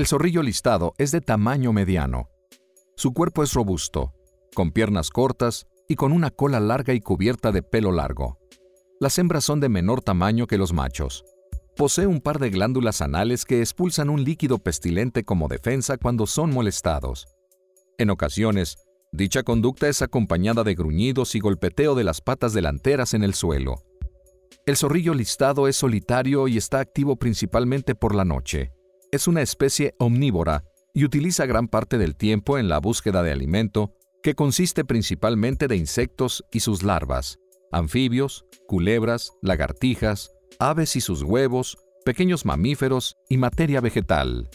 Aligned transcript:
El 0.00 0.06
zorrillo 0.06 0.42
listado 0.42 0.94
es 0.96 1.10
de 1.10 1.20
tamaño 1.20 1.74
mediano. 1.74 2.30
Su 2.96 3.12
cuerpo 3.12 3.42
es 3.42 3.52
robusto, 3.52 4.14
con 4.54 4.72
piernas 4.72 5.10
cortas 5.10 5.66
y 5.90 5.96
con 5.96 6.12
una 6.12 6.30
cola 6.30 6.58
larga 6.58 6.94
y 6.94 7.00
cubierta 7.00 7.52
de 7.52 7.62
pelo 7.62 7.92
largo. 7.92 8.38
Las 8.98 9.18
hembras 9.18 9.44
son 9.44 9.60
de 9.60 9.68
menor 9.68 10.00
tamaño 10.00 10.46
que 10.46 10.56
los 10.56 10.72
machos. 10.72 11.22
Posee 11.76 12.06
un 12.06 12.22
par 12.22 12.38
de 12.38 12.48
glándulas 12.48 13.02
anales 13.02 13.44
que 13.44 13.60
expulsan 13.60 14.08
un 14.08 14.24
líquido 14.24 14.56
pestilente 14.56 15.22
como 15.22 15.48
defensa 15.48 15.98
cuando 15.98 16.26
son 16.26 16.50
molestados. 16.50 17.26
En 17.98 18.08
ocasiones, 18.08 18.78
dicha 19.12 19.42
conducta 19.42 19.86
es 19.86 20.00
acompañada 20.00 20.64
de 20.64 20.74
gruñidos 20.74 21.34
y 21.34 21.40
golpeteo 21.40 21.94
de 21.94 22.04
las 22.04 22.22
patas 22.22 22.54
delanteras 22.54 23.12
en 23.12 23.22
el 23.22 23.34
suelo. 23.34 23.82
El 24.64 24.78
zorrillo 24.78 25.12
listado 25.12 25.68
es 25.68 25.76
solitario 25.76 26.48
y 26.48 26.56
está 26.56 26.80
activo 26.80 27.16
principalmente 27.16 27.94
por 27.94 28.14
la 28.14 28.24
noche. 28.24 28.72
Es 29.12 29.26
una 29.26 29.42
especie 29.42 29.94
omnívora 29.98 30.64
y 30.94 31.04
utiliza 31.04 31.44
gran 31.46 31.66
parte 31.66 31.98
del 31.98 32.14
tiempo 32.14 32.58
en 32.58 32.68
la 32.68 32.78
búsqueda 32.78 33.24
de 33.24 33.32
alimento, 33.32 33.92
que 34.22 34.34
consiste 34.34 34.84
principalmente 34.84 35.66
de 35.66 35.76
insectos 35.76 36.44
y 36.52 36.60
sus 36.60 36.84
larvas, 36.84 37.38
anfibios, 37.72 38.44
culebras, 38.68 39.32
lagartijas, 39.42 40.30
aves 40.60 40.94
y 40.94 41.00
sus 41.00 41.22
huevos, 41.22 41.78
pequeños 42.04 42.44
mamíferos 42.44 43.16
y 43.28 43.38
materia 43.38 43.80
vegetal. 43.80 44.48